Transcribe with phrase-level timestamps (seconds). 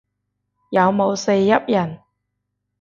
[0.71, 1.99] 有冇四邑人